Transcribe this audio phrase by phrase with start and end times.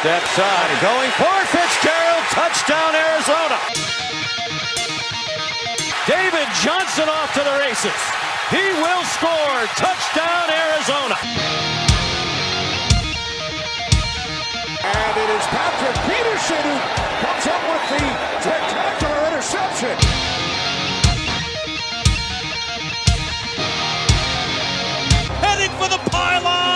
[0.00, 2.24] Step side, going for Fitzgerald.
[2.32, 3.58] Touchdown, Arizona.
[6.08, 8.00] David Johnson off to the races.
[8.48, 9.60] He will score.
[9.76, 11.16] Touchdown, Arizona.
[14.88, 16.80] And it is Patrick Peterson who
[17.20, 18.04] comes up with the
[18.40, 19.96] spectacular interception.
[25.44, 26.69] Heading for the pylon.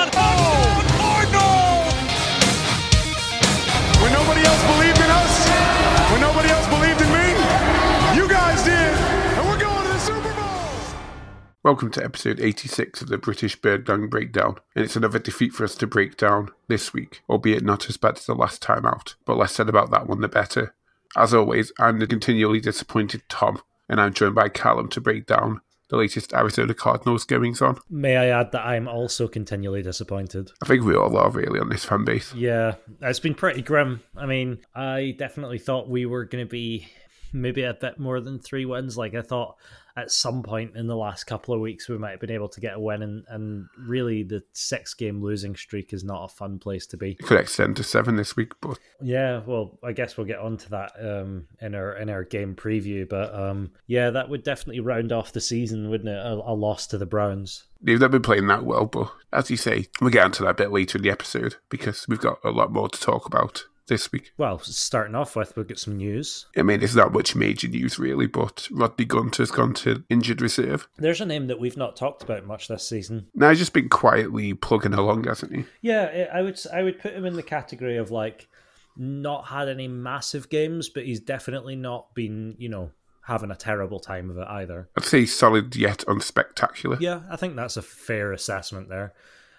[11.65, 15.65] Welcome to episode 86 of the British Bird Gang Breakdown, and it's another defeat for
[15.65, 19.15] us to break down this week, albeit not as bad as the last time out,
[19.25, 20.75] but less said about that one the better.
[21.17, 25.63] As always, I'm the continually disappointed Tom, and I'm joined by Callum to break down
[25.89, 27.79] the latest Arizona Cardinals goings on.
[27.89, 30.51] May I add that I'm also continually disappointed?
[30.63, 32.35] I think we all are really on this fan base.
[32.35, 34.03] Yeah, it's been pretty grim.
[34.19, 36.89] I mean, I definitely thought we were going to be
[37.33, 38.99] maybe a bit more than three wins.
[38.99, 39.57] Like, I thought
[39.97, 42.61] at some point in the last couple of weeks we might have been able to
[42.61, 46.59] get a win, and, and really the six game losing streak is not a fun
[46.59, 47.13] place to be.
[47.13, 50.69] It could extend to seven this week, but Yeah, well, I guess we'll get onto
[50.71, 55.13] that um, in our in our game preview, but um, yeah, that would definitely round
[55.13, 56.19] off the season, wouldn't it?
[56.19, 57.65] A, a loss to the Browns.
[57.81, 58.87] they've not been playing that well.
[58.87, 62.07] But as you say, we'll get onto that a bit later in the episode because
[62.09, 64.33] we've got a lot more to talk about this week.
[64.37, 66.47] Well, starting off with, we'll get some news.
[66.57, 70.89] I mean, it's not much major news really, but Rodney Gunter's gone to injured reserve.
[70.97, 73.29] There's a name that we've not talked about much this season.
[73.35, 75.65] Now he's just been quietly plugging along, hasn't he?
[75.81, 78.49] Yeah, I I would I would put him in the category of like
[78.97, 82.91] not had any massive games, but he's definitely not been you know
[83.27, 84.89] having a terrible time of it either.
[84.97, 87.01] I'd say solid yet unspectacular.
[87.01, 89.15] Yeah, I think that's a fair assessment there.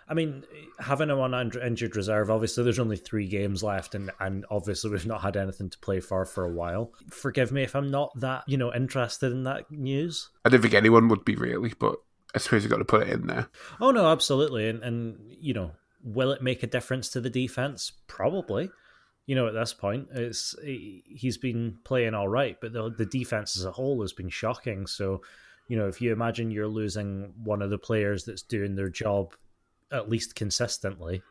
[0.07, 0.43] I mean,
[0.79, 5.05] having him on injured reserve, obviously there's only three games left, and, and obviously we've
[5.05, 6.93] not had anything to play for for a while.
[7.09, 10.29] Forgive me if I'm not that you know interested in that news.
[10.43, 11.95] I don't think anyone would be really, but
[12.35, 13.47] I suppose you've got to put it in there.
[13.81, 15.71] Oh no, absolutely, and and you know,
[16.03, 17.91] will it make a difference to the defense?
[18.07, 18.69] Probably.
[19.25, 23.57] You know, at this point, it's he's been playing all right, but the the defense
[23.57, 24.85] as a whole has been shocking.
[24.85, 25.23] So,
[25.67, 29.33] you know, if you imagine you're losing one of the players that's doing their job
[29.91, 31.21] at least consistently,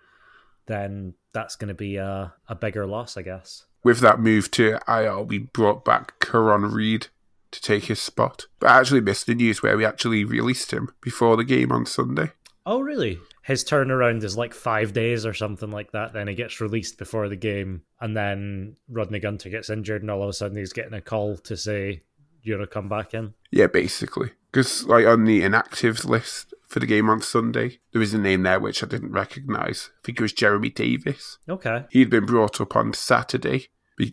[0.67, 3.65] then that's going to be a, a bigger loss, I guess.
[3.83, 7.09] With that move to IR, we brought back Caraun Reid
[7.51, 8.47] to take his spot.
[8.59, 11.87] But I actually missed the news where we actually released him before the game on
[11.87, 12.33] Sunday.
[12.67, 13.19] Oh, really?
[13.43, 16.15] His turnaround is like five days or something like that.
[16.15, 20.23] Then he gets released before the game, and then Rodney Gunter gets injured, and all
[20.23, 22.03] of a sudden he's getting a call to say,
[22.43, 24.31] "You're to come back in." Yeah, basically.
[24.51, 28.43] Because like on the inactives list for the game on Sunday, there was a name
[28.43, 29.91] there which I didn't recognise.
[29.93, 31.39] I think it was Jeremy Davis.
[31.49, 31.85] Okay.
[31.89, 33.69] He'd been brought up on Saturday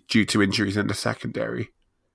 [0.08, 1.70] due to injuries in the secondary,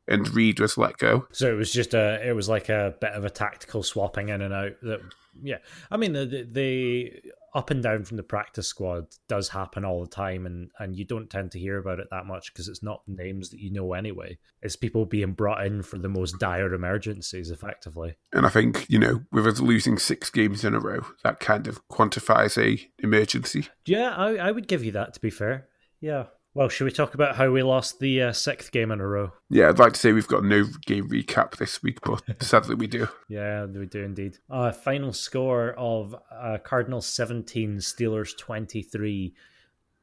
[0.06, 1.26] and Reid was let go.
[1.32, 4.40] So it was just a, it was like a bit of a tactical swapping in
[4.40, 4.74] and out.
[4.82, 5.00] That,
[5.42, 5.58] yeah,
[5.90, 7.12] I mean the, the
[7.56, 11.06] up and down from the practice squad does happen all the time, and and you
[11.06, 13.94] don't tend to hear about it that much because it's not names that you know
[13.94, 14.36] anyway.
[14.60, 18.16] It's people being brought in for the most dire emergencies, effectively.
[18.32, 21.66] And I think, you know, with us losing six games in a row, that kind
[21.66, 23.68] of quantifies a emergency.
[23.86, 25.14] Yeah, I, I would give you that.
[25.14, 25.68] To be fair,
[26.00, 26.26] yeah.
[26.56, 29.30] Well, should we talk about how we lost the uh, sixth game in a row?
[29.50, 32.86] Yeah, I'd like to say we've got no game recap this week, but sadly we
[32.86, 33.06] do.
[33.28, 34.38] Yeah, we do indeed.
[34.48, 39.34] Uh, final score of uh, Cardinals 17, Steelers 23.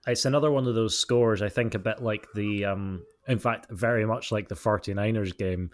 [0.06, 3.72] It's another one of those scores, I think, a bit like the, um, in fact,
[3.72, 5.72] very much like the 49ers game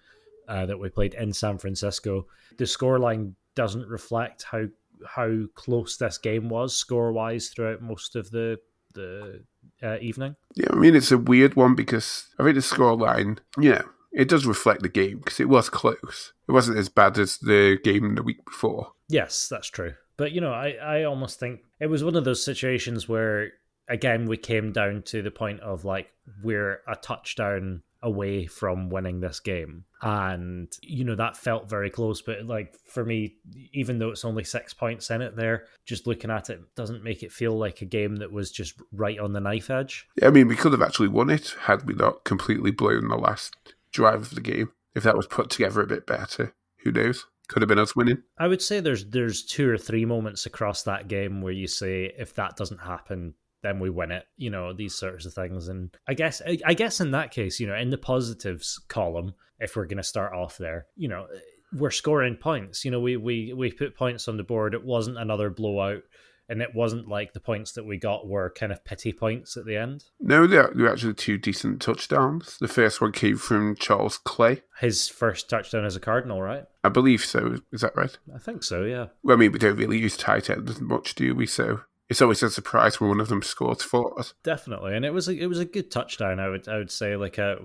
[0.48, 2.26] uh, that we played in San Francisco.
[2.58, 4.68] The scoreline doesn't reflect how
[5.06, 8.60] how close this game was score wise throughout most of the
[8.94, 9.44] the
[9.84, 10.36] uh, evening.
[10.56, 13.40] Yeah, I mean, it's a weird one because I think the scoreline,
[13.72, 16.34] know, it does reflect the game because it was close.
[16.48, 18.94] It wasn't as bad as the game the week before.
[19.08, 19.94] Yes, that's true.
[20.18, 23.52] But you know, I, I almost think it was one of those situations where
[23.88, 26.10] again we came down to the point of like
[26.44, 29.84] we're a touchdown away from winning this game.
[30.02, 33.36] And you know, that felt very close, but like for me,
[33.74, 37.24] even though it's only six points in it there, just looking at it doesn't make
[37.24, 40.08] it feel like a game that was just right on the knife edge.
[40.22, 43.18] Yeah, I mean, we could have actually won it had we not completely blown the
[43.18, 43.56] last
[43.92, 44.72] drive of the game.
[44.96, 46.54] If that was put together a bit better,
[46.84, 47.26] who knows?
[47.48, 48.22] Could have been us winning.
[48.38, 52.14] I would say there's there's two or three moments across that game where you say
[52.18, 54.26] if that doesn't happen, then we win it.
[54.38, 57.60] You know these sorts of things, and I guess I, I guess in that case,
[57.60, 61.28] you know, in the positives column, if we're going to start off there, you know,
[61.74, 62.86] we're scoring points.
[62.86, 64.74] You know, we we we put points on the board.
[64.74, 66.04] It wasn't another blowout.
[66.50, 69.66] and it wasn't like the points that we got were kind of pity points at
[69.66, 70.06] the end.
[70.20, 72.58] No, they're, they're actually two decent touchdowns.
[72.60, 74.64] The first one came from Charles Clay.
[74.80, 76.66] His first touchdown as a Cardinal, right?
[76.84, 77.58] I believe so.
[77.72, 78.18] Is that right?
[78.34, 79.08] I think so, yeah.
[79.22, 81.46] Well, I mean, we don't really use tight ends much, do we?
[81.46, 84.34] So it's always a surprise when one of them scores for us.
[84.44, 86.40] Definitely, and it was a, it was a good touchdown.
[86.40, 87.58] I would I would say like a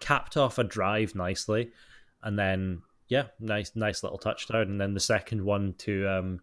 [0.00, 1.70] capped off a drive nicely,
[2.22, 6.40] and then yeah, nice nice little touchdown, and then the second one to um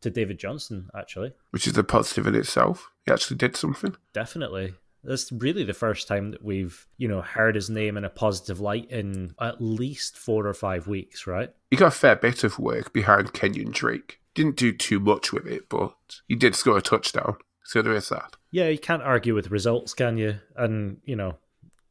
[0.00, 2.90] to David Johnson actually, which is a positive in itself.
[3.04, 3.96] He actually did something.
[4.12, 4.74] Definitely.
[5.04, 8.60] That's really the first time that we've, you know, heard his name in a positive
[8.60, 11.50] light in at least four or five weeks, right?
[11.70, 14.20] He got a fair bit of work behind Kenyon Drake.
[14.38, 15.94] Didn't do too much with it, but
[16.28, 17.38] he did score a touchdown.
[17.64, 18.36] So there is that.
[18.50, 20.36] Yeah, you can't argue with results, can you?
[20.56, 21.38] And, you know,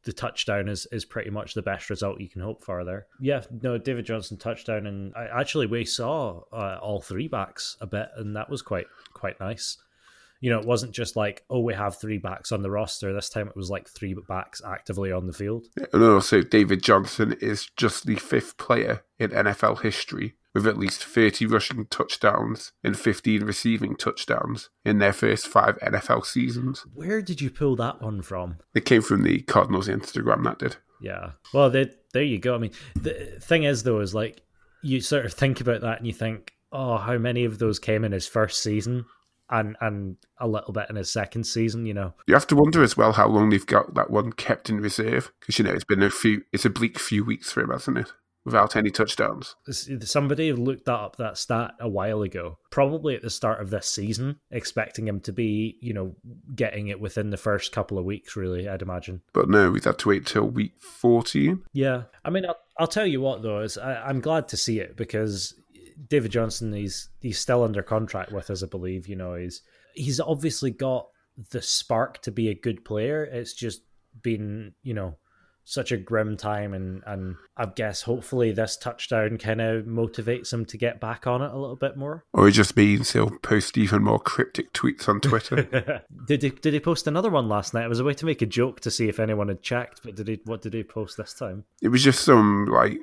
[0.04, 3.06] the touchdown is, is pretty much the best result you can hope for there.
[3.20, 7.86] Yeah, no, David Johnson touchdown, and I, actually we saw uh, all three backs a
[7.86, 9.76] bit, and that was quite quite nice.
[10.40, 13.12] You know, it wasn't just like oh we have three backs on the roster.
[13.12, 15.66] This time it was like three backs actively on the field.
[15.92, 21.04] And also, David Johnson is just the fifth player in NFL history with at least
[21.04, 26.84] 30 rushing touchdowns and 15 receiving touchdowns in their first five NFL seasons.
[26.94, 28.56] Where did you pull that one from?
[28.74, 30.76] It came from the Cardinals Instagram, that did.
[31.00, 31.30] Yeah.
[31.54, 32.54] Well, they, there you go.
[32.54, 34.42] I mean, the thing is, though, is like
[34.82, 38.04] you sort of think about that and you think, oh, how many of those came
[38.04, 39.04] in his first season?
[39.50, 41.86] and and a little bit in his second season.
[41.86, 44.68] You know, you have to wonder as well how long they've got that one kept
[44.68, 47.62] in reserve because you know it's been a few, it's a bleak few weeks for
[47.62, 48.12] him, hasn't it?
[48.48, 49.54] Without any touchdowns.
[49.70, 54.40] Somebody looked up that stat a while ago, probably at the start of this season,
[54.50, 56.14] expecting him to be, you know,
[56.54, 59.22] getting it within the first couple of weeks, really, I'd imagine.
[59.32, 61.62] But no, we've had to wait till week 14.
[61.72, 62.04] Yeah.
[62.24, 64.96] I mean, I'll, I'll tell you what, though, is I, I'm glad to see it
[64.96, 65.54] because
[66.08, 69.08] David Johnson, he's, he's still under contract with us, I believe.
[69.08, 69.62] You know, he's,
[69.94, 71.08] he's obviously got
[71.50, 73.24] the spark to be a good player.
[73.24, 73.82] It's just
[74.22, 75.16] been, you know,
[75.68, 80.64] such a grim time and and I guess hopefully this touchdown kind of motivates him
[80.64, 82.24] to get back on it a little bit more.
[82.32, 86.02] Or it just means he'll post even more cryptic tweets on Twitter.
[86.26, 87.84] did he did he post another one last night?
[87.84, 90.14] It was a way to make a joke to see if anyone had checked, but
[90.14, 91.64] did he what did he post this time?
[91.82, 93.00] It was just some like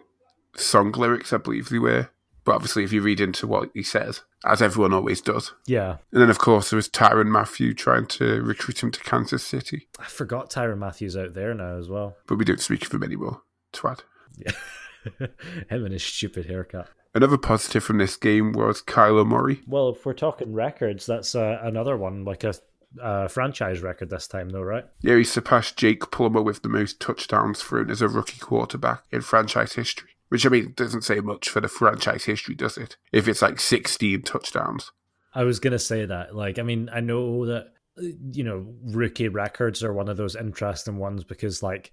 [0.58, 2.10] song lyrics, I believe they were.
[2.46, 5.54] But obviously, if you read into what he says, as everyone always does.
[5.66, 5.98] Yeah.
[6.12, 9.88] And then, of course, there was Tyrann Mathieu trying to recruit him to Kansas City.
[10.00, 12.16] I forgot Tyrann Mathieu's out there now as well.
[12.28, 13.42] But we don't speak of him anymore.
[13.74, 14.02] Twat.
[14.38, 14.52] Yeah.
[15.70, 16.88] him and his stupid haircut.
[17.16, 19.62] Another positive from this game was Kyler Murray.
[19.68, 22.54] Well, if we're talking records, that's uh, another one, like a
[23.02, 24.86] uh, franchise record this time, though, right?
[25.02, 29.22] Yeah, he surpassed Jake Plummer with the most touchdowns thrown as a rookie quarterback in
[29.22, 30.10] franchise history.
[30.30, 32.98] Which I mean doesn't say much for the franchise history, does it?
[33.12, 34.92] If it's like sixteen touchdowns.
[35.34, 36.36] I was gonna say that.
[36.36, 37.74] Like, I mean, I know that
[38.32, 41.92] you know rookie records are one of those interesting ones because like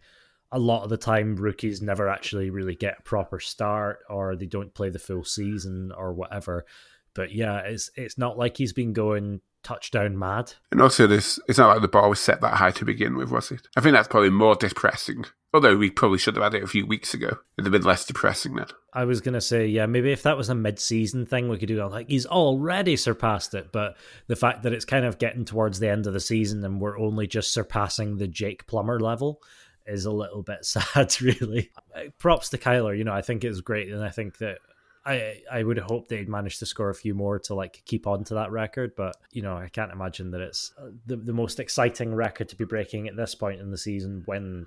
[0.51, 4.47] a lot of the time rookies never actually really get a proper start or they
[4.47, 6.67] don't play the full season or whatever.
[7.15, 10.53] But yeah, it's it's not like he's been going touchdown mad.
[10.71, 13.31] And also, this it's not like the bar was set that high to begin with,
[13.31, 13.69] was it?
[13.77, 15.25] I think that's probably more depressing.
[15.55, 17.39] Although we probably should have had it a few weeks ago.
[17.59, 18.69] It'd have been less depressing then.
[18.95, 21.77] I was gonna say, yeah, maybe if that was a mid-season thing, we could do
[21.77, 21.89] that.
[21.89, 23.97] Like he's already surpassed it, but
[24.29, 26.99] the fact that it's kind of getting towards the end of the season and we're
[26.99, 29.43] only just surpassing the Jake Plummer level
[29.87, 31.71] is a little bit sad, really.
[32.19, 32.97] Props to Kyler.
[32.97, 34.59] You know, I think it was great, and I think that
[35.05, 38.25] I I would hope they'd manage to score a few more to like keep on
[38.25, 41.61] to that record, but you know I can't imagine that it's uh, the the most
[41.61, 44.67] exciting record to be breaking at this point in the season when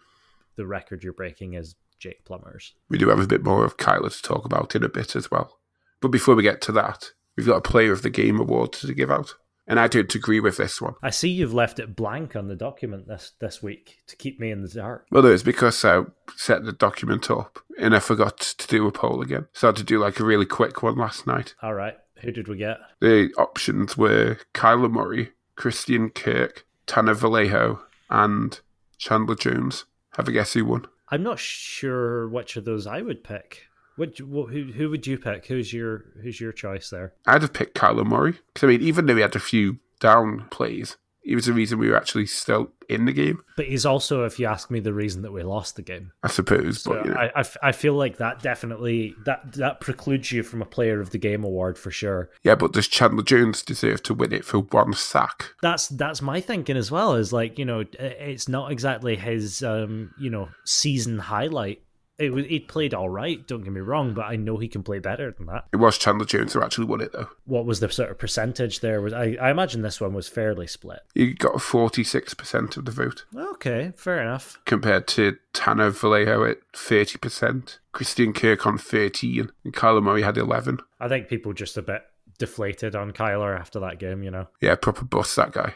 [0.55, 2.74] the record you're breaking is Jake Plummer's.
[2.89, 5.31] We do have a bit more of Kyler to talk about in a bit as
[5.31, 5.59] well,
[6.01, 8.93] but before we get to that, we've got a Player of the Game award to
[8.93, 9.35] give out.
[9.67, 10.93] And I don't agree with this one.
[11.01, 14.51] I see you've left it blank on the document this this week to keep me
[14.51, 15.07] in the dark.
[15.09, 16.03] Well, no, it's because I
[16.35, 19.47] set the document up and I forgot to do a poll again.
[19.53, 21.55] So I had to do like a really quick one last night.
[21.63, 21.95] All right.
[22.21, 22.77] Who did we get?
[23.01, 28.59] The options were Kyler Murray, Christian Kirk, Tanner Vallejo, and
[28.97, 29.85] Chandler Jones.
[30.15, 30.86] Have a guess who won?
[31.10, 33.63] I'm not sure which of those I would pick.
[33.95, 35.45] What, who who would you pick?
[35.45, 37.13] Who's your who's your choice there?
[37.25, 40.48] I'd have picked Kyler Murray because I mean, even though he had a few down
[40.51, 43.44] plays, he was the reason we were actually still in the game.
[43.58, 46.12] But he's also, if you ask me, the reason that we lost the game.
[46.24, 47.17] I suppose, so but you know.
[47.17, 51.10] I, I, I feel like that definitely that that precludes you from a Player of
[51.10, 52.29] the Game award for sure.
[52.44, 55.51] Yeah, but does Chandler Jones deserve to win it for one sack?
[55.63, 57.15] That's that's my thinking as well.
[57.15, 61.82] Is like you know, it's not exactly his um you know season highlight
[62.17, 63.45] it was he played all right.
[63.48, 65.65] Don't get me wrong, but I know he can play better than that.
[65.74, 67.29] It was Chandler Jones who actually won it though.
[67.45, 69.01] What was the sort of percentage there?
[69.01, 71.00] Was I, I imagine this one was fairly split.
[71.13, 74.60] He got forty six percent of the vote Okay, fair enough.
[74.65, 80.38] compared to Tanner Vallejo at thirty percent, Christian Kirk on thirteen, and Kyler Murray had
[80.38, 80.79] eleven.
[81.00, 82.03] I think people just a bit
[82.38, 84.24] deflated on Kyler after that game.
[84.24, 84.48] You know.
[84.62, 85.74] Yeah, proper bust that guy.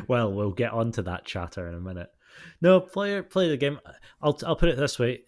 [0.08, 2.10] well, we'll get on to that chatter in a minute.
[2.60, 3.78] No, play play the game.
[4.20, 5.22] I'll I'll put it this way: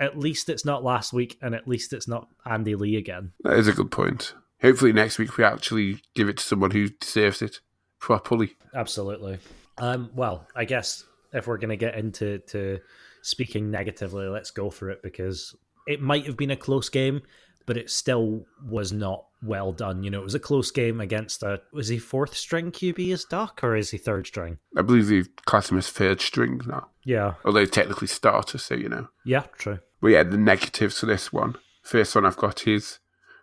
[0.00, 3.32] at least it's not last week, and at least it's not Andy Lee again.
[3.42, 4.34] That is a good point.
[4.62, 7.60] Hopefully next week we actually give it to someone who deserves it
[7.98, 8.56] properly.
[8.74, 9.38] Absolutely.
[9.78, 10.10] Um.
[10.14, 12.80] Well, I guess if we're gonna get into to
[13.22, 15.54] speaking negatively, let's go for it because
[15.86, 17.22] it might have been a close game,
[17.66, 20.02] but it still was not well done.
[20.02, 23.24] You know, it was a close game against a was he fourth string QB as
[23.24, 24.58] Duck or is he third string?
[24.76, 27.34] I believe they class him as third string now, Yeah.
[27.44, 29.08] although technically starter, so you know.
[29.24, 29.80] Yeah, true.
[30.00, 31.56] But yeah, the negatives for this one.
[31.82, 32.98] First one I've got is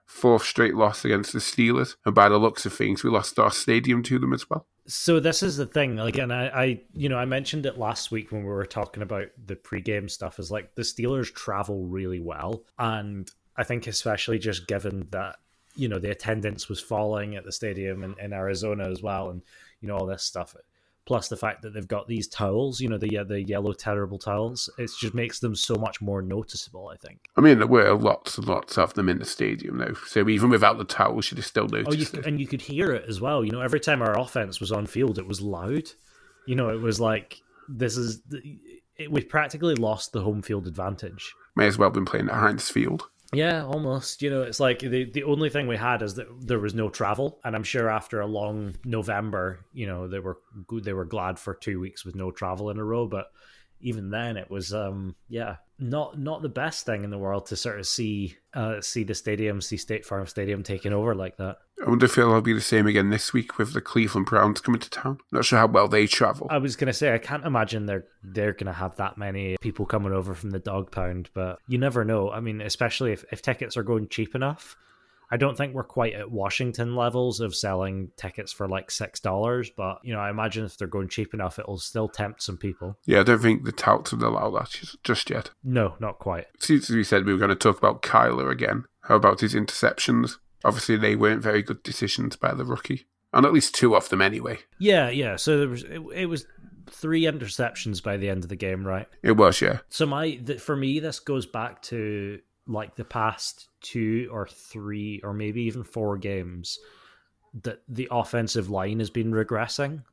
[0.06, 3.52] fourth straight loss against the Steelers, and by the looks of things, we lost our
[3.52, 4.68] stadium to them as well.
[4.88, 5.96] So this is the thing.
[5.96, 9.04] Like, and I, I, you know, I mentioned it last week when we were talking
[9.04, 10.40] about the pregame stuff.
[10.40, 15.38] Is like the Steelers travel really well, and I think especially just given that
[15.76, 19.42] you know the attendance was falling at the stadium in, in Arizona as well, and
[19.82, 20.56] you know all this stuff.
[21.04, 24.70] Plus the fact that they've got these towels, you know, the the yellow terrible towels,
[24.78, 26.90] it just makes them so much more noticeable.
[26.90, 27.28] I think.
[27.36, 29.96] I mean, there were lots and lots of them in the stadium, though.
[30.06, 32.28] So even without the towels, you'd have still Oh, you noticed could, it.
[32.28, 33.44] and you could hear it as well.
[33.44, 35.90] You know, every time our offense was on field, it was loud.
[36.46, 38.22] You know, it was like this is
[38.98, 41.34] it, we practically lost the home field advantage.
[41.56, 43.10] May as well have been playing at Heinz Field.
[43.34, 44.22] Yeah, almost.
[44.22, 46.90] You know, it's like the the only thing we had is that there was no
[46.90, 50.84] travel, and I'm sure after a long November, you know, they were good.
[50.84, 53.32] They were glad for two weeks with no travel in a row, but
[53.82, 57.56] even then, it was um yeah not not the best thing in the world to
[57.56, 61.58] sort of see uh see the stadium, see State Farm Stadium taking over like that.
[61.86, 64.80] I wonder if it'll be the same again this week with the Cleveland Browns coming
[64.80, 65.18] to town.
[65.32, 66.48] Not sure how well they travel.
[66.50, 70.14] I was gonna say I can't imagine they're they're gonna have that many people coming
[70.14, 72.30] over from the dog pound, but you never know.
[72.30, 74.78] I mean, especially if, if tickets are going cheap enough.
[75.32, 79.72] I don't think we're quite at Washington levels of selling tickets for like six dollars,
[79.76, 82.98] but you know, I imagine if they're going cheap enough, it'll still tempt some people.
[83.06, 85.50] yeah, I don't think the touts would allow that just- just yet.
[85.64, 86.48] No, not quite.
[86.60, 90.36] Since we said we were going to talk about Kyler again, how about his interceptions?
[90.64, 93.08] Obviously, they weren't very good decisions by the rookie.
[93.34, 94.60] And at least two of them anyway.
[94.78, 95.38] Yeah, yeah.
[95.38, 96.46] So there was it, it was
[96.90, 99.08] three interceptions by the end of the game, right?
[99.24, 99.80] It was, yeah.
[99.90, 102.40] So my th- for me, this goes back to
[102.72, 106.80] like the past two or three or maybe even four games
[107.64, 110.04] that the offensive line has been regressing.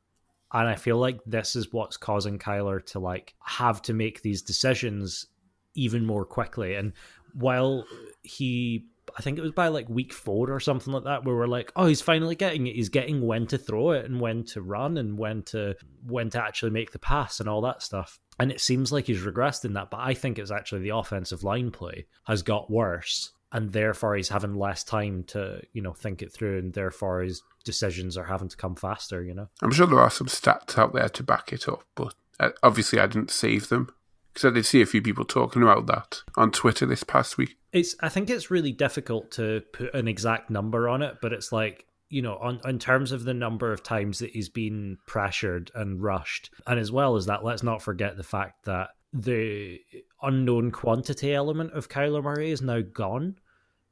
[0.51, 4.41] And I feel like this is what's causing Kyler to like have to make these
[4.41, 5.27] decisions
[5.75, 6.75] even more quickly.
[6.75, 6.93] And
[7.33, 7.85] while
[8.23, 8.85] he
[9.17, 11.71] I think it was by like week four or something like that, where we're like,
[11.75, 12.75] oh, he's finally getting it.
[12.75, 15.75] He's getting when to throw it and when to run and when to
[16.05, 18.19] when to actually make the pass and all that stuff.
[18.39, 21.43] And it seems like he's regressed in that, but I think it's actually the offensive
[21.43, 26.21] line play has got worse, and therefore he's having less time to you know think
[26.21, 29.21] it through, and therefore his decisions are having to come faster.
[29.23, 29.49] You know.
[29.61, 32.99] I'm sure there are some stats out there to back it up, but uh, obviously
[32.99, 33.89] I didn't save them.
[34.33, 37.57] Because I did see a few people talking about that on Twitter this past week.
[37.73, 41.51] It's I think it's really difficult to put an exact number on it, but it's
[41.51, 45.71] like you know, on in terms of the number of times that he's been pressured
[45.75, 49.79] and rushed, and as well as that, let's not forget the fact that the
[50.21, 53.35] unknown quantity element of Kyler Murray is now gone.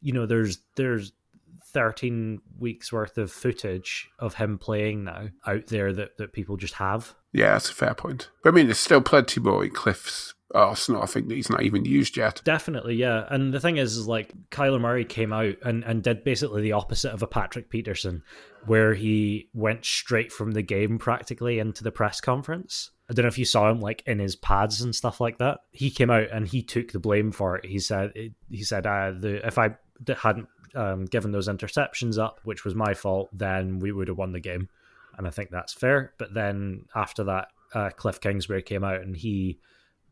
[0.01, 1.11] You know, there's there's
[1.73, 6.75] 13 weeks worth of footage of him playing now out there that, that people just
[6.75, 7.13] have.
[7.33, 8.29] Yeah, that's a fair point.
[8.43, 11.03] But I mean, there's still plenty more in Cliff's arsenal.
[11.03, 12.41] I think that he's not even used yet.
[12.43, 13.25] Definitely, yeah.
[13.29, 16.73] And the thing is, is like Kyler Murray came out and, and did basically the
[16.73, 18.23] opposite of a Patrick Peterson,
[18.65, 22.91] where he went straight from the game practically into the press conference.
[23.09, 25.59] I don't know if you saw him like in his pads and stuff like that.
[25.71, 27.65] He came out and he took the blame for it.
[27.65, 28.11] He said,
[28.49, 29.75] he said, uh, the if I
[30.21, 34.33] hadn't um, given those interceptions up, which was my fault, then we would have won
[34.33, 34.69] the game.
[35.17, 36.13] And I think that's fair.
[36.17, 39.59] But then after that, uh, Cliff Kingsbury came out and he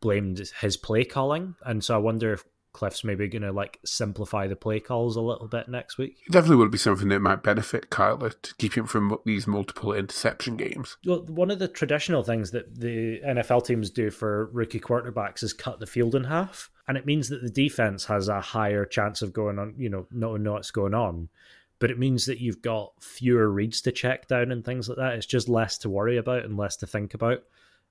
[0.05, 2.43] blamed his play calling, and so I wonder if
[2.73, 6.19] Cliff's maybe going to like simplify the play calls a little bit next week.
[6.27, 9.93] It definitely would be something that might benefit Kyler to keep him from these multiple
[9.93, 10.95] interception games.
[11.03, 15.53] Well, one of the traditional things that the NFL teams do for rookie quarterbacks is
[15.53, 19.23] cut the field in half, and it means that the defense has a higher chance
[19.23, 21.29] of going on, you know, not know what's going on.
[21.79, 25.15] But it means that you've got fewer reads to check down and things like that.
[25.15, 27.39] It's just less to worry about and less to think about.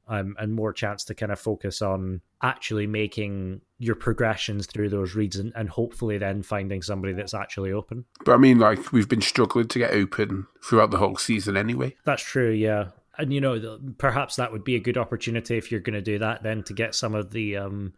[0.08, 5.14] Um, and more chance to kind of focus on actually making your progressions through those
[5.14, 8.04] reads and, and hopefully then finding somebody that's actually open.
[8.24, 11.96] But I mean, like, we've been struggling to get open throughout the whole season anyway.
[12.04, 12.88] That's true, yeah.
[13.16, 16.18] And, you know, perhaps that would be a good opportunity if you're going to do
[16.18, 17.56] that then to get some of the.
[17.56, 17.94] Um,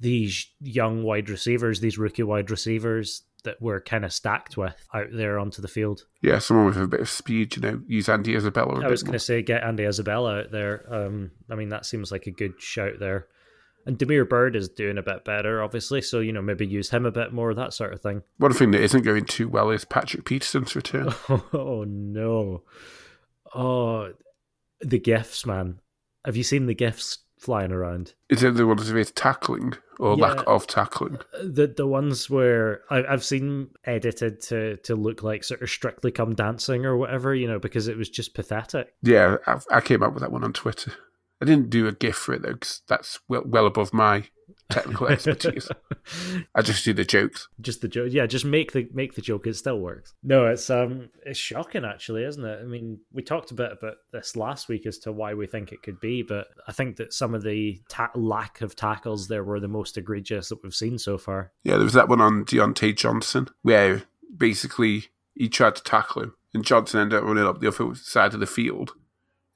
[0.00, 5.08] these young wide receivers, these rookie wide receivers that we're kind of stacked with out
[5.12, 6.04] there onto the field.
[6.22, 8.84] Yeah, someone with a bit of speed, you know, use Andy Isabella.
[8.84, 10.84] I was going to say get Andy Isabella out there.
[10.92, 13.26] Um, I mean, that seems like a good shout there.
[13.86, 16.02] And Damiere Byrd is doing a bit better, obviously.
[16.02, 18.22] So, you know, maybe use him a bit more, that sort of thing.
[18.36, 21.14] One thing that isn't going too well is Patrick Peterson's return.
[21.28, 22.64] oh, no.
[23.54, 24.12] Oh,
[24.80, 25.80] the gifts, man.
[26.24, 28.14] Have you seen the gifts flying around?
[28.28, 31.18] Is it the ones with tackling or yeah, lack of tackling?
[31.34, 35.70] Uh, the the ones where I, I've seen edited to, to look like sort of
[35.70, 38.94] strictly come dancing or whatever, you know, because it was just pathetic.
[39.02, 40.92] Yeah, I, I came up with that one on Twitter.
[41.40, 44.24] I didn't do a GIF for it though, because that's well, well above my
[44.70, 45.68] technical expertise.
[46.54, 47.48] I just do the jokes.
[47.60, 48.26] Just the joke, yeah.
[48.26, 49.46] Just make the make the joke.
[49.46, 50.14] It still works.
[50.22, 52.60] No, it's um, it's shocking actually, isn't it?
[52.60, 55.72] I mean, we talked a bit about this last week as to why we think
[55.72, 59.44] it could be, but I think that some of the ta- lack of tackles there
[59.44, 61.52] were the most egregious that we've seen so far.
[61.64, 64.02] Yeah, there was that one on Diontae Johnson where
[64.36, 68.34] basically he tried to tackle him, and Johnson ended up running up the other side
[68.34, 68.92] of the field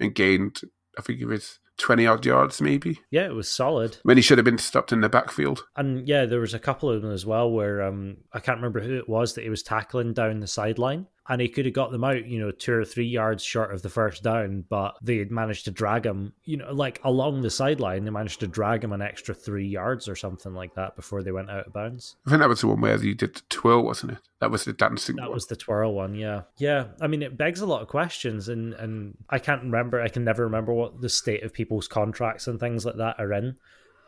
[0.00, 0.62] and gained,
[0.98, 3.00] I think it was 20 odd yards, maybe.
[3.10, 3.96] Yeah, it was solid.
[4.02, 5.64] When he should have been stopped in the backfield.
[5.76, 8.80] And yeah, there was a couple of them as well where um, I can't remember
[8.80, 11.92] who it was that he was tackling down the sideline and he could have got
[11.92, 15.18] them out, you know, two or three yards short of the first down, but they
[15.18, 18.04] had managed to drag him, you know, like along the sideline.
[18.04, 21.30] They managed to drag him an extra three yards or something like that before they
[21.30, 22.16] went out of bounds.
[22.26, 24.18] I think that was the one where he did the twirl, wasn't it?
[24.40, 25.16] That was the dancing.
[25.16, 25.34] That one.
[25.34, 26.86] was the twirl one, yeah, yeah.
[27.00, 30.00] I mean, it begs a lot of questions, and and I can't remember.
[30.00, 33.32] I can never remember what the state of people's contracts and things like that are
[33.32, 33.56] in.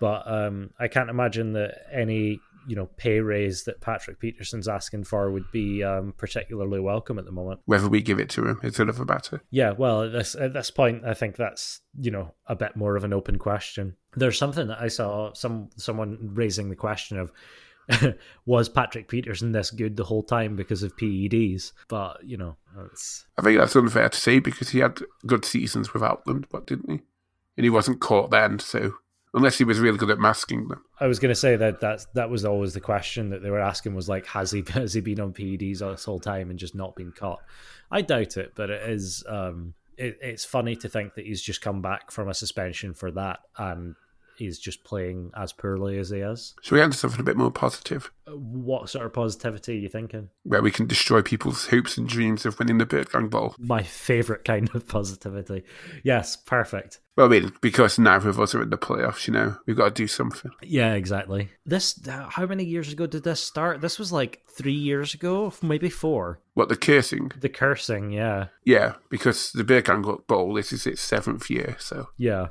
[0.00, 5.04] But um, I can't imagine that any you know pay raise that Patrick Peterson's asking
[5.04, 7.61] for would be um, particularly welcome at the moment.
[7.66, 9.42] Whether we give it to him is another matter.
[9.50, 12.97] Yeah, well, at this at this point, I think that's you know a bit more
[12.97, 13.97] of an open question.
[14.17, 17.32] There's something that I saw some someone raising the question of.
[18.47, 21.73] was Patrick Peterson this good the whole time because of PEDs?
[21.88, 22.56] But you know,
[22.91, 23.26] it's.
[23.36, 26.91] I think that's unfair to say because he had good seasons without them, but didn't
[26.91, 27.00] he?
[27.58, 28.95] And he wasn't caught then, so
[29.34, 30.82] unless he was really good at masking them.
[31.00, 33.60] I was going to say that that that was always the question that they were
[33.60, 36.75] asking was like, has he has he been on PEDs this whole time and just
[36.75, 37.42] not been caught?
[37.90, 39.25] I doubt it, but it is.
[39.28, 43.12] Um, it, it's funny to think that he's just come back from a suspension for
[43.12, 43.94] that and
[44.36, 46.54] he's just playing as poorly as he is.
[46.62, 48.10] Should we enter something a bit more positive?
[48.26, 50.30] What sort of positivity are you thinking?
[50.42, 53.54] Where we can destroy people's hopes and dreams of winning the Bird Gang Bowl.
[53.58, 55.62] My favourite kind of positivity.
[56.02, 57.00] Yes, perfect.
[57.16, 59.84] Well, I mean, because neither of us are in the playoffs, you know, we've got
[59.84, 60.50] to do something.
[60.62, 61.50] Yeah, exactly.
[61.64, 63.80] This, how many years ago did this start?
[63.80, 66.40] This was like three years ago, maybe four.
[66.54, 67.30] What, the cursing?
[67.38, 68.46] The cursing, yeah.
[68.64, 72.08] Yeah, because the Bird Gang Bowl, this is its seventh year, so.
[72.16, 72.48] Yeah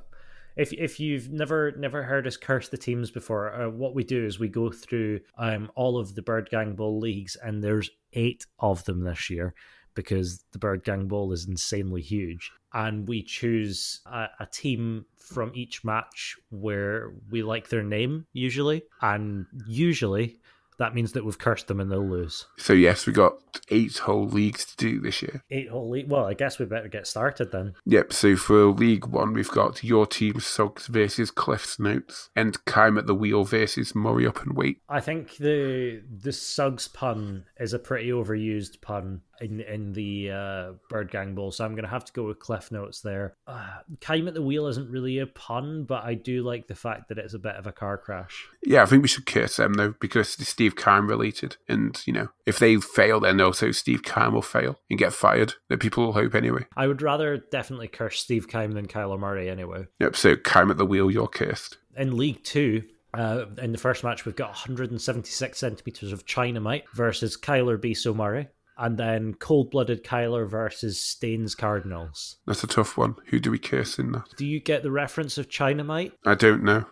[0.56, 4.26] if if you've never never heard us curse the teams before, uh, what we do
[4.26, 8.45] is we go through um, all of the Bird Gang Bowl leagues, and there's eight
[8.60, 9.54] of them this year
[9.95, 15.52] because the Bird Gang Bowl is insanely huge, and we choose a, a team from
[15.54, 20.40] each match where we like their name usually, and usually
[20.78, 22.46] that means that we've cursed them and they'll lose.
[22.58, 23.34] So yes, we got
[23.70, 25.44] eight whole leagues to do this year.
[25.50, 26.10] Eight whole league.
[26.10, 27.74] Well, I guess we better get started then.
[27.86, 28.14] Yep.
[28.14, 33.08] So for League One, we've got your team Suggs versus Cliff's Notes, and Keim at
[33.08, 34.82] the Wheel versus Murray Up and Wait.
[34.90, 40.72] I think the the Suggs pun is a pretty overused pun in in the uh,
[40.89, 43.36] Bird Gang Bowl, so I'm going to have to go with Cliff Notes there.
[43.48, 47.10] Uh, Keim at the Wheel isn't really a pun, but I do like the fact
[47.10, 48.48] that it's a bit of a car crash.
[48.63, 52.13] Yeah, I think we should curse them though because the Steve Keim related, and you
[52.13, 55.56] know if they fail, then also Steve Keim will fail and get fired.
[55.69, 56.65] That people will hope anyway.
[56.76, 59.88] I would rather definitely curse Steve Keim than Kyler Murray anyway.
[60.00, 60.15] Yep.
[60.15, 61.78] So Keim at the Wheel, you're cursed.
[61.96, 67.38] In League Two, uh, in the first match, we've got 176 centimeters of Chynamite versus
[67.38, 67.93] Kyler B.
[67.93, 72.38] So Murray and then cold blooded Kyler versus Staines Cardinals.
[72.46, 73.16] That's a tough one.
[73.28, 74.30] Who do we curse in that?
[74.38, 76.12] Do you get the reference of Chynamite?
[76.26, 76.86] I don't know.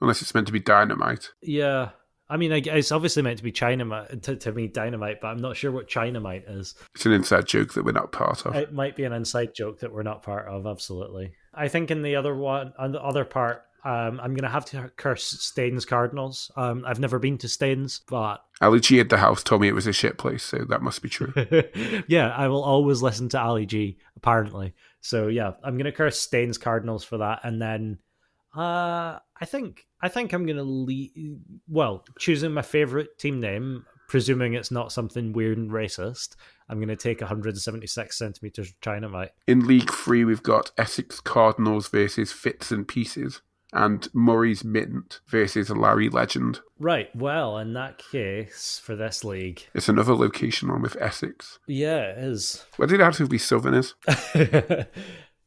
[0.00, 1.30] Unless it's meant to be dynamite.
[1.42, 1.90] Yeah.
[2.28, 5.56] I mean, it's obviously meant to be Chynamite to, to me dynamite, but I'm not
[5.56, 6.74] sure what Chynamite is.
[6.94, 8.54] It's an inside joke that we're not part of.
[8.54, 10.64] It might be an inside joke that we're not part of.
[10.66, 11.32] Absolutely.
[11.52, 14.64] I think in the other one, on the other part, Um, I'm going to have
[14.66, 16.50] to curse Staines Cardinals.
[16.56, 19.74] Um, I've never been to Staines, but Ali G at the house told me it
[19.74, 21.32] was a shit place, so that must be true.
[22.08, 24.74] yeah, I will always listen to Ali G, apparently.
[25.00, 27.40] So yeah, I'm going to curse Staines Cardinals for that.
[27.42, 27.98] And then
[28.54, 31.38] uh, I think I think I'm going to leave.
[31.68, 36.36] Well, choosing my favorite team name, presuming it's not something weird and racist,
[36.68, 39.30] I'm going to take 176 centimeters China mate.
[39.46, 43.40] In League Three, we've got Essex Cardinals versus Fits and Pieces,
[43.72, 46.60] and Murray's Mint versus Larry Legend.
[46.78, 47.14] Right.
[47.14, 51.58] Well, in that case, for this league, it's another location one with Essex.
[51.66, 52.64] Yeah, it is.
[52.76, 53.94] Where did it have to be Southerners?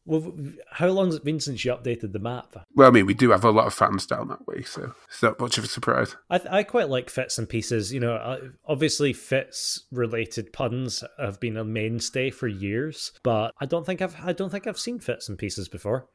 [0.05, 0.33] Well,
[0.69, 2.57] how long has it been since you updated the map?
[2.75, 5.23] Well, I mean, we do have a lot of fans down that way, so it's
[5.23, 6.17] not much of a surprise.
[6.29, 7.93] I, I quite like fits and pieces.
[7.93, 13.85] You know, obviously fits related puns have been a mainstay for years, but I don't
[13.85, 16.09] think I've I don't think I've seen fits and pieces before.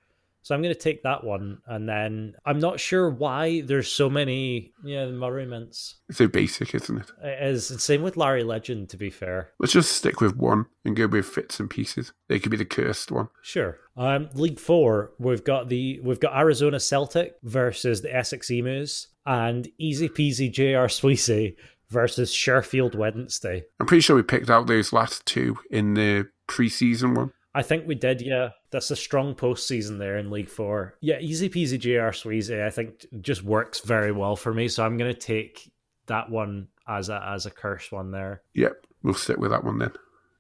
[0.49, 4.09] So I'm going to take that one, and then I'm not sure why there's so
[4.09, 4.73] many.
[4.83, 5.97] Yeah, Murray mints.
[6.09, 7.11] It's so basic, isn't it?
[7.23, 7.67] It is.
[7.67, 8.89] Same with Larry Legend.
[8.89, 12.15] To be fair, let's just stick with one and go with fits and pieces.
[12.31, 13.29] They could be the cursed one.
[13.43, 13.77] Sure.
[13.95, 19.69] Um, League Four, we've got the we've got Arizona Celtic versus the Essex Emus, and
[19.77, 21.57] easy peasy JR Sweezy
[21.91, 23.65] versus Sheffield Wednesday.
[23.81, 27.33] I'm pretty sure we picked out those last two in the preseason one.
[27.59, 28.51] I think we did, yeah.
[28.71, 30.95] That's a strong postseason there in League Four.
[31.01, 34.69] Yeah, easy peasy JR Sweezy, I think just works very well for me.
[34.69, 35.73] So I'm gonna take
[36.07, 38.43] that one as a as a curse one there.
[38.55, 39.91] Yep, we'll sit with that one then.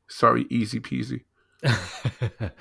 [0.07, 1.25] Sorry, easy peasy.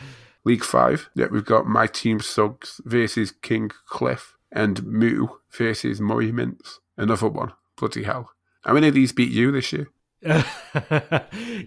[0.44, 1.12] League Five.
[1.14, 6.80] Yeah, we've got my team Suggs versus King Cliff and Moo versus Murray Mints.
[6.98, 7.54] Another one.
[7.76, 8.32] Bloody hell.
[8.62, 9.92] How many of these beat you this year?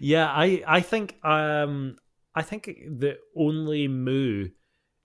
[0.01, 1.97] yeah, I I think um
[2.35, 4.49] I think the only Moo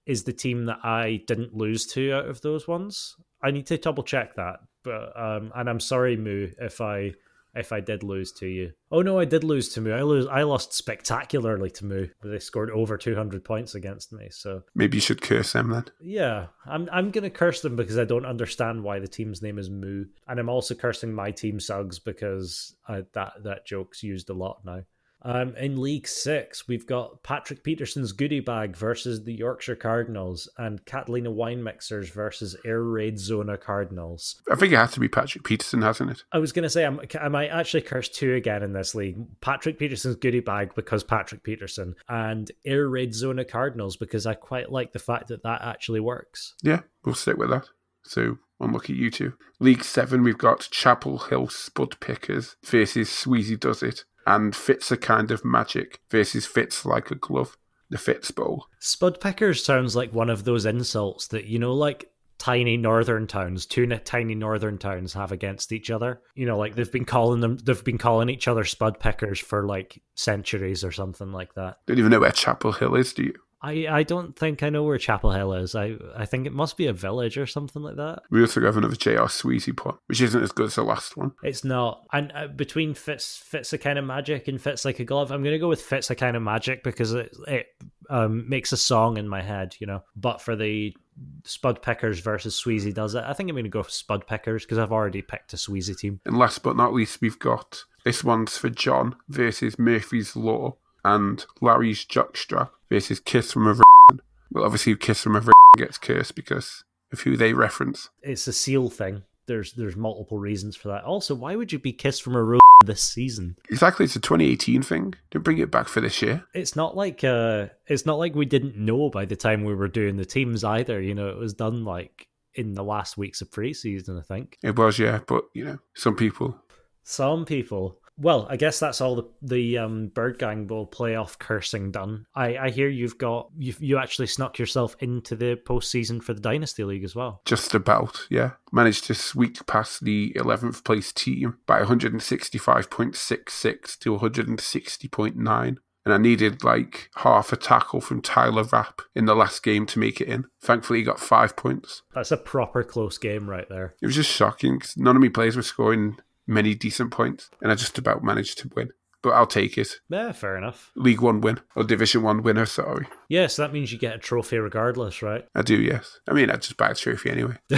[0.06, 3.16] is the team that I didn't lose to out of those ones.
[3.42, 7.14] I need to double check that, but um, and I'm sorry, Moo, if I
[7.56, 8.74] if I did lose to you.
[8.92, 9.94] Oh no, I did lose to Moo.
[9.94, 10.28] I lose.
[10.28, 12.08] I lost spectacularly to Moo.
[12.24, 14.28] They scored over 200 points against me.
[14.30, 15.86] So maybe you should curse them then.
[16.02, 16.90] Yeah, I'm.
[16.92, 20.40] I'm gonna curse them because I don't understand why the team's name is Moo, and
[20.40, 24.82] I'm also cursing my team Suggs because I, that that joke's used a lot now.
[25.26, 30.86] Um, in League Six, we've got Patrick Peterson's goodie bag versus the Yorkshire Cardinals and
[30.86, 34.40] Catalina Wine Mixers versus Air Raid Zona Cardinals.
[34.52, 36.24] I think it has to be Patrick Peterson, hasn't it?
[36.32, 39.18] I was going to say, I'm, I might actually curse two again in this league
[39.42, 44.72] Patrick Peterson's goodie bag because Patrick Peterson, and Air Raid Zona Cardinals because I quite
[44.72, 46.54] like the fact that that actually works.
[46.62, 47.68] Yeah, we'll stick with that.
[48.04, 49.34] So unlucky you two.
[49.60, 54.98] League 7, we've got Chapel Hill Spud Pickers versus Sweezy Does It and Fits a
[54.98, 57.58] Kind of Magic versus Fits Like a Glove,
[57.90, 58.68] the Fits Bowl.
[58.82, 63.88] Spudpickers sounds like one of those insults that, you know, like tiny northern towns, two
[63.88, 66.22] tiny northern towns have against each other.
[66.36, 69.66] You know, like they've been calling them, they've been calling each other spud pickers for
[69.66, 71.78] like centuries or something like that.
[71.88, 73.36] Don't even know where Chapel Hill is, do you?
[73.62, 75.76] I, I don't think I know where Chapel Hill is.
[75.76, 78.24] I I think it must be a village or something like that.
[78.30, 81.32] We also have another JR Sweezy pot, which isn't as good as the last one.
[81.44, 82.06] It's not.
[82.14, 85.44] And uh, between fits fits a kind of magic and fits like a glove, I'm
[85.44, 87.68] gonna go with fits a kind of magic because it it
[88.10, 90.04] um, makes a song in my head, you know.
[90.16, 90.96] But for the
[91.44, 94.78] Spud Pickers versus Sweezy does it, I think I'm gonna go for Spud Pickers because
[94.78, 96.20] I've already picked a Sweezy team.
[96.26, 101.46] And last but not least, we've got this one's for John versus Murphy's Law and
[101.62, 104.26] Larry's Jockstrap versus Kiss from a Virgin.
[104.52, 108.10] Well, obviously, Kiss from a Virgin gets cursed because of who they reference.
[108.24, 109.24] It's a seal thing.
[109.48, 111.04] There's there's multiple reasons for that.
[111.04, 113.56] Also, why would you be kissed from a rose this season?
[113.70, 115.14] Exactly, it's a 2018 thing.
[115.30, 116.44] Don't bring it back for this year.
[116.56, 119.88] It's not like uh, it's not like we didn't know by the time we were
[119.88, 121.00] doing the teams either.
[121.00, 124.18] You know, it was done like in the last weeks of preseason.
[124.18, 125.20] I think it was, yeah.
[125.28, 126.60] But you know, some people,
[127.04, 131.92] some people well, I guess that's all the the um, Bird Gang Bowl playoff cursing
[131.92, 132.26] done.
[132.34, 136.42] I, I hear you've got you you actually snuck yourself into the postseason for the
[136.42, 137.42] Dynasty League as well.
[137.46, 138.52] Just about, yeah.
[138.72, 146.64] Managed to squeak past the eleventh place team by 165.66 to 160.9 and I needed
[146.64, 150.46] like half a tackle from Taylor Rapp in the last game to make it in.
[150.62, 152.04] Thankfully, he got five points.
[152.14, 153.96] That's a proper close game right there.
[154.02, 157.72] It was just shocking because none of my players were scoring many decent points, and
[157.72, 158.92] I just about managed to win.
[159.22, 160.02] But I'll take it.
[160.08, 160.92] Yeah, fair enough.
[160.96, 162.68] League One win or Division One winner.
[162.68, 163.08] Sorry.
[163.28, 165.48] Yes, that means you get a trophy regardless, right?
[165.56, 165.82] I do.
[165.82, 166.20] Yes.
[166.28, 167.58] I mean, I just buy a trophy anyway.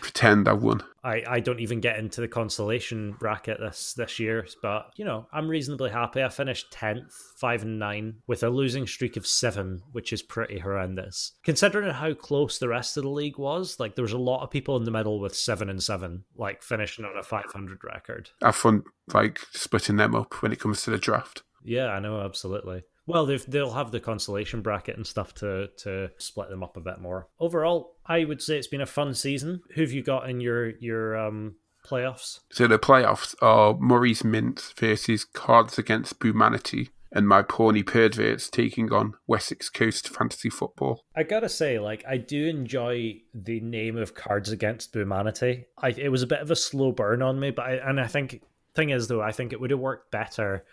[0.00, 0.82] Pretend I won.
[1.06, 5.28] I, I don't even get into the consolation bracket this this year, but you know
[5.32, 6.22] I'm reasonably happy.
[6.22, 10.58] I finished tenth, five and nine, with a losing streak of seven, which is pretty
[10.58, 13.78] horrendous considering how close the rest of the league was.
[13.78, 16.62] Like there was a lot of people in the middle with seven and seven, like
[16.62, 18.30] finishing on a 500 record.
[18.42, 18.82] Have fun
[19.14, 21.42] like splitting them up when it comes to the draft.
[21.62, 22.82] Yeah, I know, absolutely.
[23.06, 27.00] Well, they'll have the consolation bracket and stuff to to split them up a bit
[27.00, 27.28] more.
[27.38, 29.62] Overall, I would say it's been a fun season.
[29.74, 32.40] Who've you got in your your um, playoffs?
[32.50, 38.92] So the playoffs are Murray's Mints versus Cards Against Humanity and my Pawnee Perverts taking
[38.92, 41.04] on Wessex Coast Fantasy Football.
[41.14, 45.66] I gotta say, like, I do enjoy the name of Cards Against Humanity.
[45.78, 48.08] I, it was a bit of a slow burn on me, but I, and I
[48.08, 48.42] think
[48.74, 50.64] thing is though, I think it would have worked better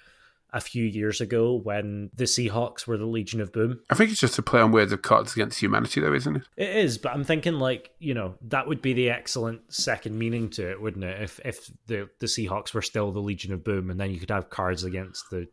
[0.54, 3.80] a few years ago when the Seahawks were the Legion of Boom.
[3.90, 6.44] I think it's just a play on words of Cards Against Humanity, though, isn't it?
[6.56, 10.50] It is, but I'm thinking like you know that would be the excellent second meaning
[10.52, 11.22] to it, wouldn't it?
[11.22, 14.32] If if the the Seahawks were still the Legion of Boom, and then you could
[14.32, 15.48] have Cards Against the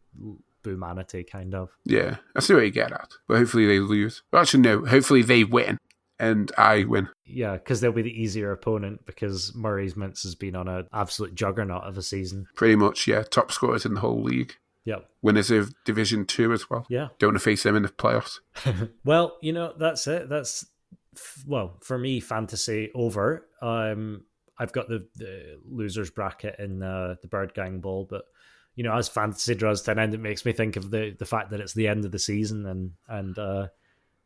[0.63, 1.71] Boomanity, kind of.
[1.85, 3.11] Yeah, I see what you get at.
[3.27, 4.23] But hopefully they lose.
[4.33, 4.85] Well, actually, no.
[4.85, 5.79] Hopefully they win
[6.21, 7.09] and I win.
[7.25, 11.35] Yeah, because they'll be the easier opponent because Murray's Mints has been on an absolute
[11.35, 12.47] juggernaut of a season.
[12.55, 13.23] Pretty much, yeah.
[13.23, 14.55] Top scorers in the whole league.
[14.85, 15.09] Yep.
[15.23, 16.87] Winners of Division Two as well.
[16.89, 17.09] Yeah.
[17.19, 18.41] Don't want to face them in the playoffs.
[19.05, 20.29] well, you know that's it.
[20.29, 20.67] That's
[21.47, 23.47] well for me, fantasy over.
[23.61, 24.25] Um,
[24.59, 28.25] I've got the, the losers bracket in uh, the Bird Gang Bowl, but
[28.75, 31.27] you know, as fantasy draws to an end, it makes me think of the the
[31.27, 33.69] fact that it's the end of the season and and uh,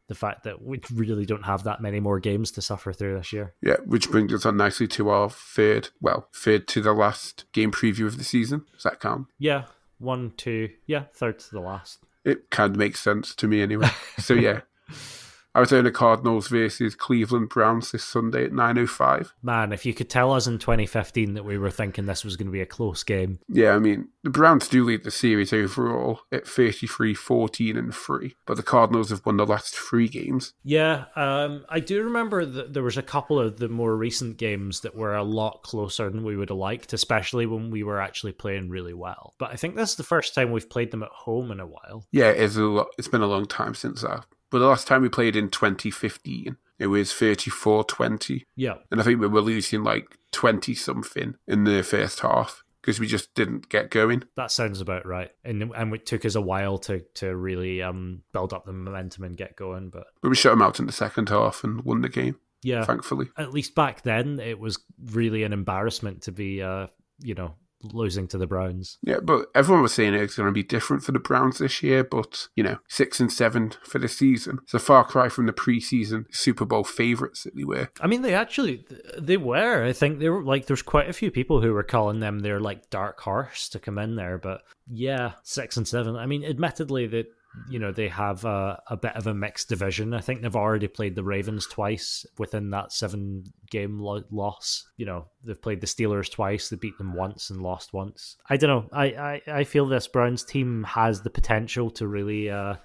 [0.07, 3.33] the fact that we really don't have that many more games to suffer through this
[3.33, 3.55] year.
[3.63, 7.71] Yeah, which brings us on nicely to our third, well, third to the last game
[7.71, 8.67] preview of the season.
[8.75, 9.29] Does that count?
[9.39, 9.65] Yeah,
[9.99, 12.01] one, two, yeah, third to the last.
[12.25, 13.91] It kind of makes sense to me anyway.
[14.19, 14.61] so yeah.
[15.57, 19.33] Arizona Cardinals versus Cleveland Browns this Sunday at 9.05.
[19.43, 22.47] Man, if you could tell us in 2015 that we were thinking this was going
[22.47, 23.39] to be a close game.
[23.49, 28.35] Yeah, I mean, the Browns do lead the series overall at 33 14 and 3,
[28.47, 30.55] but the Cardinals have won the last three games.
[30.65, 34.81] Yeah, um, I do remember that there was a couple of the more recent games
[34.81, 38.33] that were a lot closer than we would have liked, especially when we were actually
[38.33, 39.35] playing really well.
[39.39, 41.67] But I think this is the first time we've played them at home in a
[41.67, 42.07] while.
[42.11, 44.27] Yeah, it's, a lot, it's been a long time since that.
[44.55, 48.47] But the last time we played in 2015, it was 34 20.
[48.55, 48.75] Yeah.
[48.89, 53.09] And I think we were losing like 20 something in the first half because we
[53.09, 54.23] just didn't get going.
[54.37, 55.33] That sounds about right.
[55.45, 59.25] And and it took us a while to to really um build up the momentum
[59.25, 62.03] and get going, but but we shut them out in the second half and won
[62.03, 62.37] the game.
[62.63, 63.31] Yeah, thankfully.
[63.37, 66.87] At least back then, it was really an embarrassment to be uh
[67.19, 67.57] you know
[67.93, 68.99] losing to the Browns.
[69.03, 72.05] Yeah, but everyone was saying it's going to be different for the Browns this year.
[72.05, 74.61] But you know, six and seven for the season.
[74.63, 77.91] It's a far cry from the preseason Super Bowl favorites that they were.
[78.01, 78.85] I mean, they actually
[79.19, 79.85] they were.
[79.85, 82.61] I think they were like there's quite a few people who were calling them their
[82.61, 84.39] like dark horse to come in there.
[84.39, 86.17] But yeah, six and seven.
[86.17, 87.27] I mean, admittedly that
[87.69, 90.15] you know they have a, a, bit of a mixed division.
[90.15, 94.89] I think they've already played the Ravens twice within that seven game lo- loss.
[94.97, 96.69] You know they've played the Steelers twice.
[96.69, 98.37] They beat them once and lost once.
[98.49, 98.89] I don't know.
[98.93, 102.51] I I, I feel this Browns team has the potential to really.
[102.51, 102.77] Uh,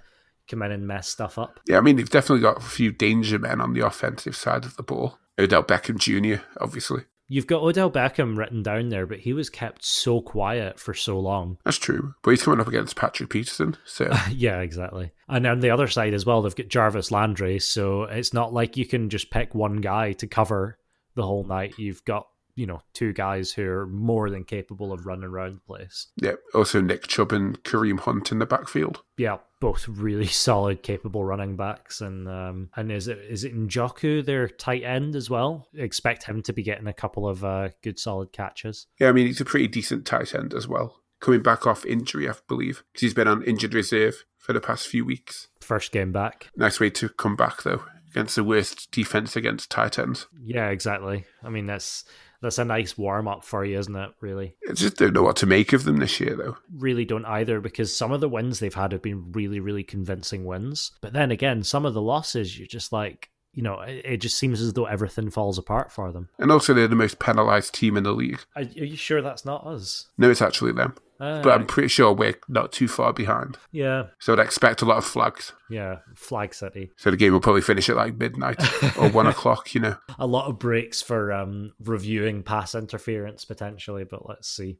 [0.49, 1.59] come in and mess stuff up.
[1.67, 4.77] Yeah, I mean, they've definitely got a few danger men on the offensive side of
[4.77, 5.19] the ball.
[5.37, 7.03] Odell Beckham Jr., obviously.
[7.31, 11.19] You've got Odell Beckham written down there, but he was kept so quiet for so
[11.19, 11.59] long.
[11.63, 12.15] That's true.
[12.23, 15.11] But he's coming up against Patrick Peterson, so yeah, exactly.
[15.27, 18.77] And on the other side as well, they've got Jarvis Landry, so it's not like
[18.77, 20.79] you can just pick one guy to cover
[21.13, 21.75] the whole night.
[21.77, 22.27] You've got
[22.59, 26.07] you know, two guys who are more than capable of running around the place.
[26.17, 26.33] Yeah.
[26.53, 29.01] Also, Nick Chubb and Kareem Hunt in the backfield.
[29.17, 32.01] Yeah, both really solid, capable running backs.
[32.01, 35.69] And um, and is it is it Njoku, their tight end as well?
[35.73, 38.87] Expect him to be getting a couple of uh, good, solid catches.
[38.99, 40.97] Yeah, I mean, he's a pretty decent tight end as well.
[41.21, 44.87] Coming back off injury, I believe, because he's been on injured reserve for the past
[44.87, 45.47] few weeks.
[45.61, 46.49] First game back.
[46.57, 50.27] Nice way to come back though against the worst defense against tight ends.
[50.43, 51.25] Yeah, exactly.
[51.43, 52.05] I mean, that's
[52.41, 54.11] that's a nice warm up for you, isn't it?
[54.21, 54.55] Really.
[54.69, 56.57] I just don't know what to make of them this year, though.
[56.73, 60.45] Really don't either, because some of the wins they've had have been really, really convincing
[60.45, 60.91] wins.
[61.01, 64.61] But then again, some of the losses, you're just like, you know, it, just seems
[64.61, 66.29] as though everything falls apart for them.
[66.37, 68.39] And also, they're the most penalised team in the league.
[68.55, 70.07] Are, are you sure that's not us?
[70.17, 70.95] No, it's actually them.
[71.19, 73.57] Uh, but I'm pretty sure we're not too far behind.
[73.71, 74.07] Yeah.
[74.19, 75.53] So I'd expect a lot of flags.
[75.69, 76.91] Yeah, flag city.
[76.97, 78.61] So the game will probably finish at like midnight
[78.97, 79.97] or one o'clock, you know.
[80.17, 84.77] A lot of breaks for um, reviewing pass interference potentially, but let's see.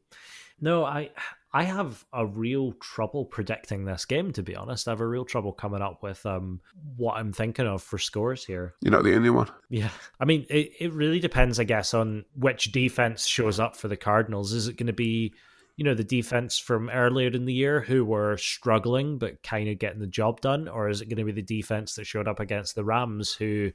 [0.60, 1.10] No, I
[1.52, 4.86] I have a real trouble predicting this game, to be honest.
[4.86, 6.60] I have a real trouble coming up with um,
[6.96, 8.74] what I'm thinking of for scores here.
[8.82, 9.50] You're not the only one.
[9.68, 9.90] Yeah.
[10.20, 13.96] I mean, it, it really depends, I guess, on which defense shows up for the
[13.96, 14.52] Cardinals.
[14.52, 15.34] Is it going to be,
[15.76, 19.78] you know, the defense from earlier in the year who were struggling but kind of
[19.78, 20.68] getting the job done?
[20.68, 23.72] Or is it going to be the defense that showed up against the Rams who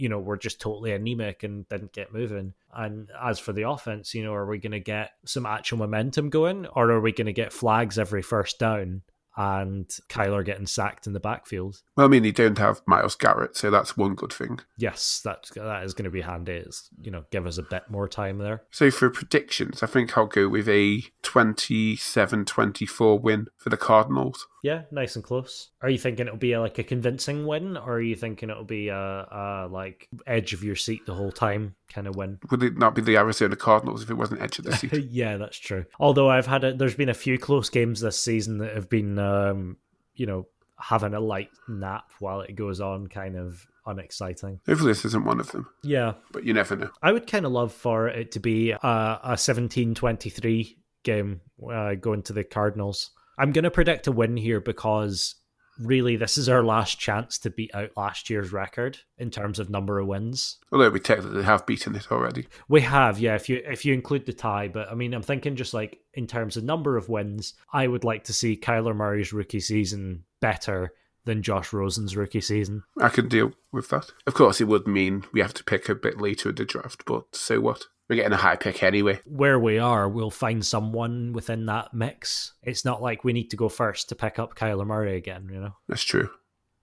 [0.00, 2.54] you know, were just totally anemic and didn't get moving.
[2.74, 6.30] And as for the offense, you know, are we going to get some actual momentum
[6.30, 9.02] going or are we going to get flags every first down?
[9.36, 11.82] And Kyler getting sacked in the backfield.
[11.96, 14.60] Well, I mean, he don't have Myles Garrett, so that's one good thing.
[14.76, 16.52] Yes, that that is going to be handy.
[16.52, 18.64] Is you know, give us a bit more time there.
[18.70, 24.46] So for predictions, I think I'll go with a 27-24 win for the Cardinals.
[24.62, 25.70] Yeah, nice and close.
[25.80, 28.64] Are you thinking it'll be a, like a convincing win, or are you thinking it'll
[28.64, 32.38] be a, a like edge of your seat the whole time kind of win?
[32.50, 34.92] Would it not be the Arizona Cardinals if it wasn't edge of the seat?
[35.10, 35.86] yeah, that's true.
[35.98, 39.18] Although I've had a, there's been a few close games this season that have been,
[39.20, 39.76] um,
[40.14, 40.46] you know,
[40.78, 44.60] having a light nap while it goes on, kind of unexciting.
[44.66, 45.68] Hopefully, this isn't one of them.
[45.82, 46.90] Yeah, but you never know.
[47.02, 52.22] I would kind of love for it to be a, a 17-23 game uh, going
[52.24, 53.10] to the Cardinals.
[53.38, 55.36] I'm going to predict a win here because
[55.80, 59.70] really this is our last chance to beat out last year's record in terms of
[59.70, 60.58] number of wins.
[60.72, 62.46] Although we technically have beaten it already.
[62.68, 65.56] We have, yeah, if you if you include the tie, but I mean I'm thinking
[65.56, 69.32] just like in terms of number of wins, I would like to see Kyler Murray's
[69.32, 70.92] rookie season better
[71.24, 72.82] than Josh Rosen's rookie season.
[73.00, 74.10] I can deal with that.
[74.26, 77.04] Of course it would mean we have to pick a bit later in the draft,
[77.04, 77.86] but so what?
[78.10, 79.20] We're getting a high pick anyway.
[79.24, 82.54] Where we are, we'll find someone within that mix.
[82.60, 85.60] It's not like we need to go first to pick up Kyler Murray again, you
[85.60, 85.76] know?
[85.86, 86.28] That's true.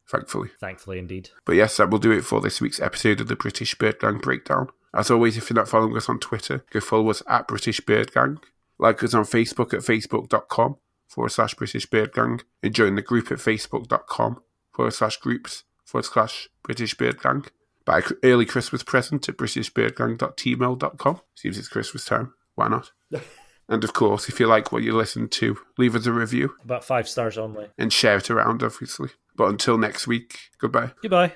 [0.10, 0.52] Thankfully.
[0.62, 1.32] Thankfully, indeed.
[1.44, 4.20] But yes, that will do it for this week's episode of the British Bird Gang
[4.20, 4.70] Breakdown.
[4.94, 8.13] As always, if you're not following us on Twitter, go follow us at British Bird
[8.13, 8.40] Gang.
[8.80, 10.78] Like us on Facebook at facebook.com
[11.10, 12.40] forward slash British Bird Gang.
[12.63, 17.44] And join the group at facebook.com forward slash groups forward slash British Bird Gang
[17.88, 21.21] buy an early Christmas present at britishbirdgang.teemill.com.
[21.34, 22.34] Seems it's Christmas time.
[22.54, 22.91] Why not?
[23.69, 26.54] and of course, if you like what you listen to, leave us a review.
[26.63, 27.67] About five stars only.
[27.78, 29.10] And share it around, obviously.
[29.36, 30.91] But until next week, goodbye.
[31.02, 31.34] Goodbye.